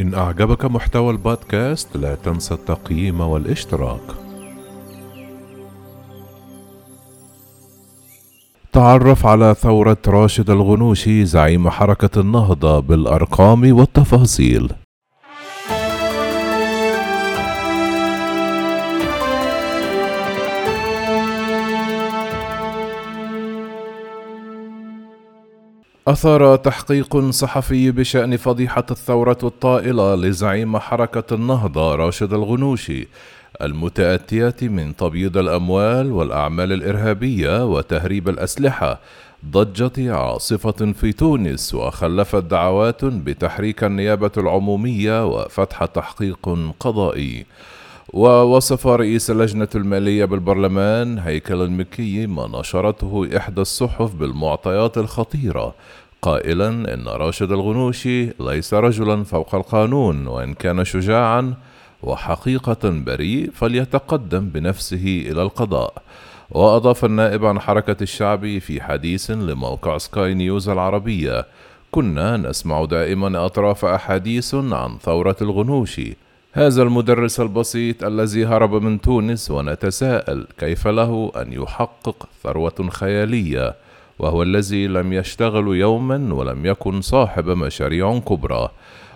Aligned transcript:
إن 0.00 0.14
أعجبك 0.14 0.64
محتوى 0.64 1.10
البودكاست 1.10 1.96
لا 1.96 2.14
تنسى 2.14 2.54
التقييم 2.54 3.20
والاشتراك. 3.20 4.00
تعرف 8.72 9.26
على 9.26 9.54
ثورة 9.54 9.96
راشد 10.06 10.50
الغنوشي 10.50 11.24
زعيم 11.24 11.70
حركة 11.70 12.20
النهضة 12.20 12.80
بالأرقام 12.80 13.76
والتفاصيل. 13.78 14.72
أثار 26.10 26.56
تحقيق 26.56 27.30
صحفي 27.30 27.90
بشأن 27.90 28.36
فضيحة 28.36 28.86
الثورة 28.90 29.38
الطائلة 29.42 30.14
لزعيم 30.14 30.78
حركة 30.78 31.34
النهضة 31.34 31.94
راشد 31.94 32.32
الغنوشي 32.32 33.08
المتأتية 33.62 34.56
من 34.62 34.96
تبييض 34.96 35.36
الأموال 35.38 36.12
والأعمال 36.12 36.72
الإرهابية 36.72 37.64
وتهريب 37.64 38.28
الأسلحة 38.28 39.00
ضجت 39.50 39.98
عاصفة 39.98 40.92
في 40.92 41.12
تونس 41.12 41.74
وخلفت 41.74 42.44
دعوات 42.44 43.04
بتحريك 43.04 43.84
النيابة 43.84 44.32
العمومية 44.36 45.26
وفتح 45.26 45.84
تحقيق 45.84 46.74
قضائي. 46.80 47.46
ووصف 48.12 48.86
رئيس 48.86 49.30
اللجنة 49.30 49.68
المالية 49.74 50.24
بالبرلمان 50.24 51.18
هيكل 51.18 51.62
المكي 51.62 52.26
ما 52.26 52.60
نشرته 52.60 53.28
إحدى 53.36 53.60
الصحف 53.60 54.14
بالمعطيات 54.14 54.98
الخطيرة 54.98 55.74
قائلا 56.22 56.68
إن 56.94 57.08
راشد 57.08 57.52
الغنوشي 57.52 58.26
ليس 58.40 58.74
رجلا 58.74 59.24
فوق 59.24 59.54
القانون 59.54 60.26
وإن 60.26 60.54
كان 60.54 60.84
شجاعا 60.84 61.54
وحقيقة 62.02 62.78
بريء 62.84 63.50
فليتقدم 63.54 64.48
بنفسه 64.48 65.24
إلى 65.30 65.42
القضاء. 65.42 66.02
وأضاف 66.50 67.04
النائب 67.04 67.44
عن 67.44 67.60
حركة 67.60 67.96
الشعب 68.02 68.58
في 68.58 68.80
حديث 68.80 69.30
لموقع 69.30 69.98
سكاي 69.98 70.34
نيوز 70.34 70.68
العربية 70.68 71.46
كنا 71.90 72.36
نسمع 72.36 72.84
دائما 72.84 73.46
أطراف 73.46 73.84
أحاديث 73.84 74.54
عن 74.54 74.98
ثورة 74.98 75.36
الغنوشي 75.42 76.16
هذا 76.52 76.82
المدرس 76.82 77.40
البسيط 77.40 78.04
الذي 78.04 78.46
هرب 78.46 78.74
من 78.74 79.00
تونس 79.00 79.50
ونتساءل 79.50 80.46
كيف 80.58 80.88
له 80.88 81.32
أن 81.36 81.52
يحقق 81.52 82.28
ثروة 82.42 82.88
خيالية 82.90 83.74
وهو 84.18 84.42
الذي 84.42 84.86
لم 84.86 85.12
يشتغل 85.12 85.76
يوما 85.76 86.34
ولم 86.34 86.66
يكن 86.66 87.00
صاحب 87.00 87.46
مشاريع 87.46 88.18
كبرى. 88.18 88.68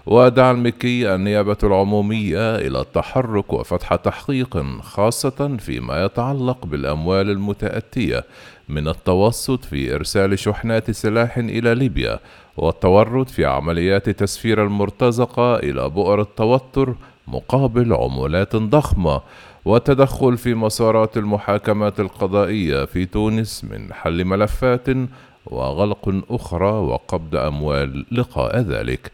ودعا 0.06 0.52
المكي 0.52 1.14
النيابة 1.14 1.56
العمومية 1.62 2.56
إلى 2.56 2.80
التحرك 2.80 3.52
وفتح 3.52 3.94
تحقيق 3.94 4.80
خاصة 4.82 5.56
فيما 5.56 6.04
يتعلق 6.04 6.66
بالأموال 6.66 7.30
المتأتية 7.30 8.24
من 8.68 8.88
التوسط 8.88 9.64
في 9.64 9.94
إرسال 9.94 10.38
شحنات 10.38 10.90
سلاح 10.90 11.38
إلى 11.38 11.74
ليبيا 11.74 12.18
والتورط 12.56 13.30
في 13.30 13.44
عمليات 13.44 14.10
تسفير 14.10 14.64
المرتزقة 14.64 15.56
إلى 15.56 15.88
بؤر 15.88 16.20
التوتر 16.20 16.94
مقابل 17.26 17.94
عمولات 17.94 18.56
ضخمة 18.56 19.20
والتدخل 19.64 20.36
في 20.36 20.54
مسارات 20.54 21.16
المحاكمات 21.16 22.00
القضائية 22.00 22.84
في 22.84 23.06
تونس 23.06 23.64
من 23.64 23.92
حل 23.92 24.24
ملفات 24.24 24.86
وغلق 25.46 26.22
أخرى 26.30 26.70
وقبض 26.72 27.36
أموال 27.36 28.06
لقاء 28.12 28.58
ذلك. 28.58 29.12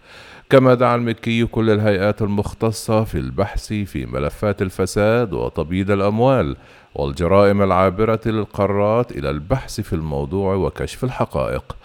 كما 0.50 0.74
دعا 0.74 0.96
المكي 0.96 1.46
كل 1.46 1.70
الهيئات 1.70 2.22
المختصة 2.22 3.04
في 3.04 3.18
البحث 3.18 3.72
في 3.72 4.06
ملفات 4.06 4.62
الفساد 4.62 5.32
وتبييض 5.32 5.90
الأموال 5.90 6.56
والجرائم 6.94 7.62
العابرة 7.62 8.20
للقارات 8.26 9.12
إلى 9.12 9.30
البحث 9.30 9.80
في 9.80 9.92
الموضوع 9.92 10.54
وكشف 10.54 11.04
الحقائق. 11.04 11.76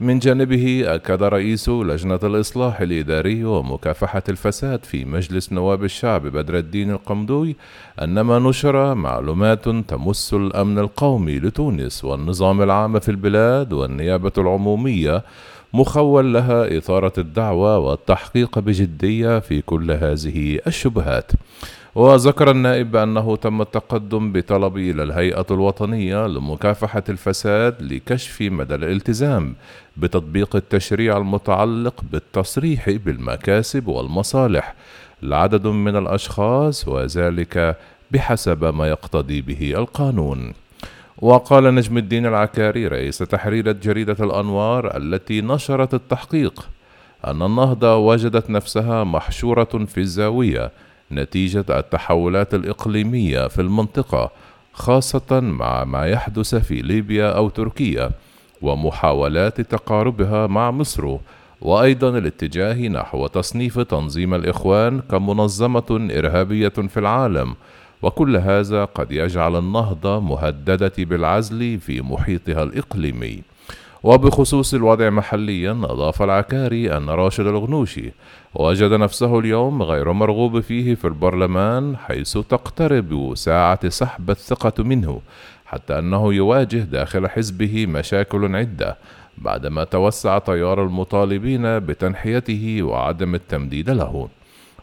من 0.00 0.18
جانبه 0.18 0.94
أكد 0.94 1.22
رئيس 1.22 1.68
لجنة 1.68 2.20
الإصلاح 2.22 2.80
الإداري 2.80 3.44
ومكافحة 3.44 4.22
الفساد 4.28 4.84
في 4.84 5.04
مجلس 5.04 5.52
نواب 5.52 5.84
الشعب 5.84 6.26
بدر 6.26 6.58
الدين 6.58 6.90
القمدوي 6.90 7.56
أن 8.02 8.20
ما 8.20 8.38
نشر 8.38 8.94
معلومات 8.94 9.68
تمس 9.68 10.34
الأمن 10.34 10.78
القومي 10.78 11.38
لتونس 11.38 12.04
والنظام 12.04 12.62
العام 12.62 12.98
في 12.98 13.08
البلاد 13.08 13.72
والنيابة 13.72 14.32
العمومية 14.38 15.22
مخول 15.72 16.34
لها 16.34 16.78
إثارة 16.78 17.12
الدعوة 17.18 17.78
والتحقيق 17.78 18.58
بجدية 18.58 19.38
في 19.38 19.62
كل 19.62 19.90
هذه 19.90 20.58
الشبهات. 20.66 21.32
وذكر 21.94 22.50
النائب 22.50 22.90
بأنه 22.90 23.36
تم 23.36 23.60
التقدم 23.60 24.32
بطلب 24.32 24.76
إلى 24.76 25.02
الهيئة 25.02 25.46
الوطنية 25.50 26.26
لمكافحة 26.26 27.02
الفساد 27.08 27.82
لكشف 27.82 28.42
مدى 28.42 28.74
الالتزام 28.74 29.54
بتطبيق 29.96 30.56
التشريع 30.56 31.16
المتعلق 31.16 32.04
بالتصريح 32.12 32.90
بالمكاسب 32.90 33.88
والمصالح 33.88 34.74
لعدد 35.22 35.66
من 35.66 35.96
الأشخاص 35.96 36.88
وذلك 36.88 37.76
بحسب 38.10 38.64
ما 38.64 38.88
يقتضي 38.88 39.40
به 39.40 39.74
القانون. 39.76 40.52
وقال 41.18 41.74
نجم 41.74 41.98
الدين 41.98 42.26
العكاري 42.26 42.86
رئيس 42.86 43.18
تحرير 43.18 43.72
جريدة 43.72 44.16
الأنوار 44.20 44.96
التي 44.96 45.40
نشرت 45.40 45.94
التحقيق 45.94 46.68
أن 47.26 47.42
النهضة 47.42 47.96
وجدت 47.96 48.50
نفسها 48.50 49.04
محشورة 49.04 49.64
في 49.64 50.00
الزاوية 50.00 50.70
نتيجة 51.12 51.64
التحولات 51.70 52.54
الإقليمية 52.54 53.48
في 53.48 53.60
المنطقة 53.60 54.30
خاصة 54.72 55.40
مع 55.40 55.84
ما 55.84 56.06
يحدث 56.06 56.54
في 56.54 56.82
ليبيا 56.82 57.30
أو 57.30 57.48
تركيا 57.48 58.10
ومحاولات 58.62 59.60
تقاربها 59.60 60.46
مع 60.46 60.70
مصر 60.70 61.16
وأيضا 61.60 62.18
الاتجاه 62.18 62.88
نحو 62.88 63.26
تصنيف 63.26 63.78
تنظيم 63.78 64.34
الإخوان 64.34 65.00
كمنظمة 65.00 66.08
إرهابية 66.18 66.68
في 66.68 66.96
العالم. 66.96 67.54
وكل 68.02 68.36
هذا 68.36 68.84
قد 68.84 69.12
يجعل 69.12 69.56
النهضة 69.56 70.20
مهددة 70.20 70.92
بالعزل 70.98 71.80
في 71.80 72.02
محيطها 72.02 72.62
الإقليمي. 72.62 73.42
وبخصوص 74.02 74.74
الوضع 74.74 75.10
محليا 75.10 75.70
أضاف 75.70 76.22
العكاري 76.22 76.96
أن 76.96 77.10
راشد 77.10 77.46
الغنوشي 77.46 78.12
وجد 78.54 78.92
نفسه 78.92 79.38
اليوم 79.38 79.82
غير 79.82 80.12
مرغوب 80.12 80.60
فيه 80.60 80.94
في 80.94 81.04
البرلمان 81.04 81.96
حيث 81.96 82.38
تقترب 82.38 83.32
ساعة 83.34 83.88
سحب 83.88 84.30
الثقة 84.30 84.82
منه 84.82 85.20
حتى 85.66 85.98
أنه 85.98 86.34
يواجه 86.34 86.78
داخل 86.78 87.28
حزبه 87.28 87.86
مشاكل 87.86 88.56
عدة 88.56 88.96
بعدما 89.38 89.84
توسع 89.84 90.38
تيار 90.38 90.82
المطالبين 90.82 91.78
بتنحيته 91.78 92.82
وعدم 92.82 93.34
التمديد 93.34 93.90
له. 93.90 94.28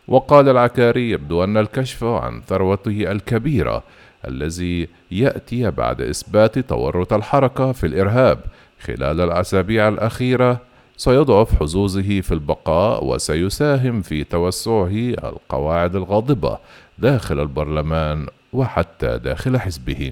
وقال 0.08 0.50
العكاري 0.50 1.12
يبدو 1.12 1.44
أن 1.44 1.58
الكشف 1.58 2.04
عن 2.04 2.42
ثروته 2.42 3.12
الكبيرة 3.12 3.84
الذي 4.28 4.88
يأتي 5.12 5.72
بعد 5.72 6.02
إثبات 6.02 6.60
تورط 6.60 7.14
الحركة 7.14 7.72
في 7.72 7.88
الإرهاب 7.88 8.40
خلال 8.80 9.22
الأسابيع 9.22 9.88
الأخيرة 9.88 10.60
سيضعف 10.98 11.60
حظوظه 11.60 12.22
في 12.22 12.32
البقاء 12.32 13.06
وسيساهم 13.06 14.02
في 14.02 14.24
توسعه 14.24 14.88
القواعد 15.24 15.96
الغاضبة 15.96 16.58
داخل 16.98 17.40
البرلمان 17.40 18.28
وحتى 18.54 19.18
داخل 19.18 19.60
حزبه. 19.60 20.12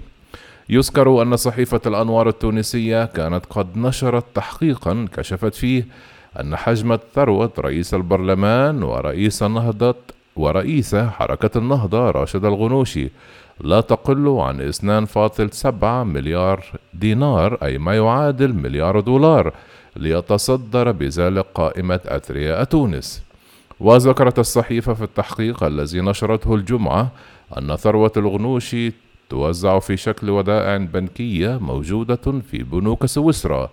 يذكر 0.70 1.22
أن 1.22 1.36
صحيفة 1.36 1.82
الأنوار 1.86 2.30
التونسية 2.30 3.06
كانت 3.06 3.46
قد 3.50 3.78
نشرت 3.78 4.26
تحقيقا 4.36 5.08
كشفت 5.14 5.56
فيه 5.56 5.88
أن 6.40 6.56
حجم 6.56 6.98
ثروة 7.16 7.52
رئيس 7.60 7.94
البرلمان 7.94 8.84
ورئيس 8.84 9.44
النهضة 9.44 9.96
ورئيس 10.36 10.96
حركة 10.96 11.58
النهضة 11.58 12.12
راشد 12.12 12.46
الغنوشي 12.46 13.10
لا 13.62 13.82
تقل 13.82 14.28
عن 14.28 14.72
2.7 14.72 15.84
مليار 16.04 16.66
دينار 16.94 17.58
أي 17.64 17.78
ما 17.78 17.96
يعادل 17.96 18.54
مليار 18.54 19.00
دولار 19.00 19.54
ليتصدر 19.96 20.92
بذلك 20.92 21.46
قائمة 21.54 22.00
أثرياء 22.06 22.64
تونس. 22.64 23.24
وذكرت 23.80 24.40
الصحيفة 24.40 24.94
في 24.94 25.04
التحقيق 25.04 25.64
الذي 25.64 26.02
نشرته 26.02 26.56
الجمعة 26.56 27.12
أن 27.58 27.76
ثروة 27.76 28.12
الغنوشي 28.18 29.05
توزع 29.30 29.80
في 29.80 29.98
شكل 29.98 30.30
ودائع 30.30 30.78
بنكية 30.78 31.58
موجودة 31.58 32.42
في 32.52 32.64
بنوك 32.64 33.06
سويسرا 33.06 33.70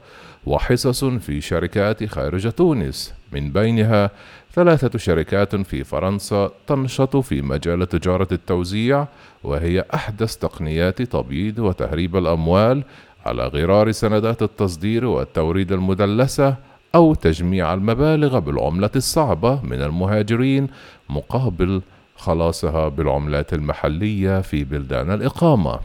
وحصص 0.46 1.04
في 1.04 1.40
شركات 1.40 2.04
خارج 2.04 2.52
تونس. 2.52 3.14
من 3.32 3.52
بينها 3.52 4.10
ثلاثة 4.54 4.98
شركات 4.98 5.56
في 5.56 5.84
فرنسا 5.84 6.50
تنشط 6.66 7.16
في 7.16 7.42
مجال 7.42 7.88
تجارة 7.88 8.28
التوزيع 8.32 9.06
وهي 9.44 9.84
أحدث 9.94 10.36
تقنيات 10.36 11.02
تبييض 11.02 11.58
وتهريب 11.58 12.16
الأموال 12.16 12.84
على 13.26 13.46
غرار 13.46 13.90
سندات 13.90 14.42
التصدير 14.42 15.04
والتوريد 15.04 15.72
المدلسة 15.72 16.56
أو 16.94 17.14
تجميع 17.14 17.74
المبالغ 17.74 18.38
بالعملة 18.38 18.90
الصعبة 18.96 19.62
من 19.62 19.82
المهاجرين 19.82 20.66
مقابل 21.08 21.82
خلاصها 22.22 22.88
بالعملات 22.88 23.52
المحلية 23.52 24.40
في 24.40 24.64
بلدان 24.64 25.10
الإقامة. 25.10 25.78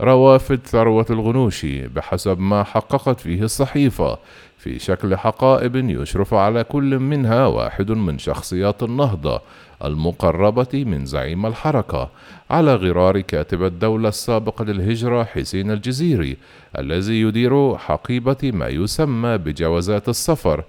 روافد 0.00 0.60
ثروة 0.66 1.06
الغنوشي 1.10 1.88
بحسب 1.88 2.38
ما 2.40 2.64
حققت 2.64 3.20
فيه 3.20 3.42
الصحيفة 3.42 4.18
في 4.58 4.78
شكل 4.78 5.16
حقائب 5.16 5.76
يشرف 5.76 6.34
على 6.34 6.64
كل 6.64 6.98
منها 6.98 7.46
واحد 7.46 7.90
من 7.90 8.18
شخصيات 8.18 8.82
النهضة 8.82 9.40
المقربة 9.84 10.84
من 10.84 11.06
زعيم 11.06 11.46
الحركة 11.46 12.10
على 12.50 12.74
غرار 12.74 13.20
كاتب 13.20 13.62
الدولة 13.64 14.08
السابق 14.08 14.62
للهجرة 14.62 15.24
حسين 15.24 15.70
الجزيري 15.70 16.36
الذي 16.78 17.20
يدير 17.20 17.76
حقيبة 17.76 18.50
ما 18.54 18.68
يسمى 18.68 19.38
بجوازات 19.38 20.08
السفر 20.08 20.64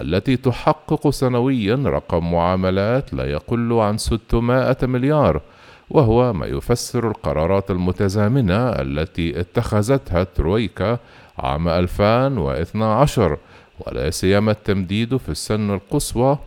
التي 0.00 0.36
تحقق 0.36 1.10
سنويا 1.10 1.74
رقم 1.74 2.32
معاملات 2.32 3.14
لا 3.14 3.24
يقل 3.24 3.72
عن 3.72 3.98
600 3.98 4.76
مليار 4.82 5.40
وهو 5.90 6.32
ما 6.32 6.46
يفسر 6.46 7.08
القرارات 7.08 7.70
المتزامنة 7.70 8.68
التي 8.68 9.40
اتخذتها 9.40 10.24
ترويكا 10.24 10.98
عام 11.38 11.68
2012 11.68 13.38
ولا 13.86 14.10
سيما 14.10 14.52
التمديد 14.52 15.16
في 15.16 15.28
السن 15.28 15.70
القصوى 15.74 16.38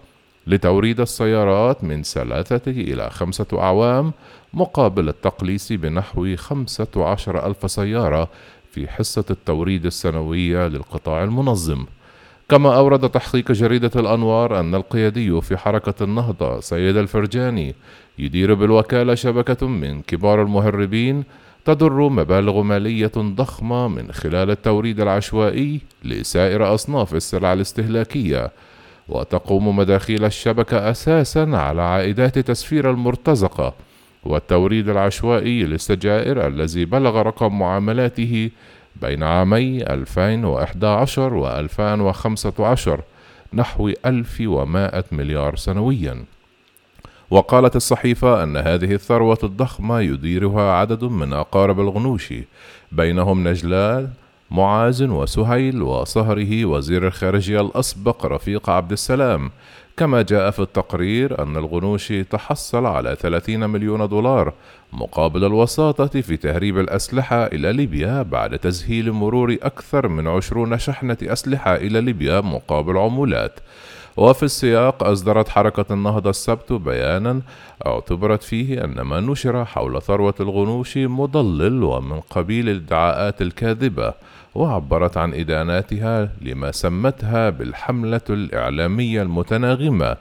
لتوريد 0.48 1.00
السيارات 1.00 1.84
من 1.84 2.04
ثلاثة 2.04 2.72
إلى 2.72 3.10
خمسة 3.10 3.46
أعوام 3.54 4.14
مقابل 4.54 5.10
التقليص 5.10 5.72
بنحو 5.72 6.36
خمسة 6.36 6.88
عشر 6.96 7.48
ألف 7.48 7.72
سيارة 7.72 8.30
في 8.72 8.88
حصة 8.88 9.26
التوريد 9.30 9.86
السنوية 9.86 10.68
للقطاع 10.68 11.24
المنظم. 11.24 11.86
كما 12.50 12.76
أورد 12.78 13.10
تحقيق 13.10 13.52
جريدة 13.52 13.92
الأنوار 13.96 14.60
أن 14.60 14.76
القيادي 14.76 15.42
في 15.42 15.58
حركة 15.58 16.04
النهضة 16.04 16.60
سيد 16.60 16.98
الفرجاني 16.98 17.76
يدير 18.20 18.54
بالوكالة 18.54 19.16
شبكة 19.16 19.68
من 19.68 20.02
كبار 20.02 20.42
المهربين 20.42 21.24
تدر 21.66 22.10
مبالغ 22.10 22.62
مالية 22.62 23.12
ضخمة 23.18 23.88
من 23.88 24.12
خلال 24.12 24.52
التوريد 24.52 25.00
العشوائي 25.00 25.82
لسائر 26.04 26.74
أصناف 26.74 27.16
السلع 27.16 27.54
الاستهلاكية 27.54 28.52
وتقوم 29.10 29.76
مداخيل 29.76 30.26
الشبكة 30.26 30.90
أساسا 30.92 31.50
على 31.54 31.82
عائدات 31.82 32.40
تسفير 32.40 32.92
المرتزقة 32.92 33.74
والتوريد 34.24 34.90
العشوائي 34.90 35.64
للسجائر 35.64 36.48
الذي 36.48 36.86
بلغ 36.86 37.22
رقم 37.22 37.60
معاملاته 37.60 38.50
بين 39.02 39.24
عامي 39.24 39.84
2011 39.84 41.34
و 41.34 41.48
2015 41.48 43.02
نحو 43.54 43.92
1100 44.06 45.04
مليار 45.12 45.56
سنويا. 45.56 46.26
وقالت 47.30 47.76
الصحيفة 47.76 48.44
أن 48.44 48.58
هذه 48.58 48.94
الثروة 48.94 49.40
الضخمة 49.44 50.02
يديرها 50.02 50.72
عدد 50.72 51.04
من 51.04 51.34
أقارب 51.34 51.80
الغنوشي 51.80 52.44
بينهم 52.92 53.48
نجلال 53.48 54.10
معاذ 54.52 55.08
وسهيل 55.08 55.82
وصهره 55.82 56.66
وزير 56.66 57.08
الخارجية 57.08 57.62
الأسبق 57.62 58.26
رفيق 58.26 58.70
عبد 58.70 58.92
السلام. 58.92 59.52
كما 59.98 60.22
جاء 60.22 60.52
في 60.52 60.60
التقرير 60.60 61.44
أن 61.44 61.58
الغنوشي 61.58 62.24
تحصل 62.24 62.86
على 62.86 63.16
30 63.16 63.70
مليون 63.70 64.08
دولار 64.08 64.54
مقابل 64.94 65.46
الوساطة 65.46 66.22
في 66.22 66.38
تهريب 66.38 66.80
الأسلحة 66.80 67.46
إلى 67.46 67.74
ليبيا 67.74 68.22
بعد 68.22 68.60
تسهيل 68.60 69.12
مرور 69.12 69.58
أكثر 69.62 70.08
من 70.08 70.28
عشرون 70.28 70.78
شحنة 70.78 71.18
أسلحة 71.24 71.76
إلى 71.76 72.02
ليبيا 72.02 72.42
مقابل 72.42 72.98
عمولات. 72.98 73.60
وفي 74.18 74.44
السياق 74.44 75.04
أصدرت 75.04 75.50
حركة 75.50 75.94
النهضة 75.94 76.30
السبت 76.30 76.74
بيانا 76.74 77.42
اعتبرت 77.86 78.44
فيه 78.44 78.84
أن 78.84 79.02
ما 79.02 79.20
نشر 79.20 79.66
حول 79.66 80.02
ثروة 80.02 80.36
الغنوشي 80.40 81.08
مضلل 81.08 81.84
ومن 81.84 82.20
قبيل 82.20 82.70
الادعاءات 82.70 83.42
الكاذبة 83.42 84.14
وعبرت 84.56 85.18
عن 85.18 85.34
إداناتها 85.34 86.30
لما 86.42 86.72
سمتها 86.72 87.50
بالحملة 87.50 88.22
الإعلامية 88.30 89.22
المتناغمة 89.22 90.18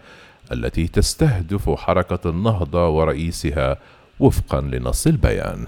التي 0.53 0.87
تستهدف 0.87 1.71
حركة 1.71 2.31
النهضة 2.31 2.89
ورئيسها 2.89 3.77
وفقا 4.21 4.61
لنص 4.61 5.07
البيان. 5.07 5.67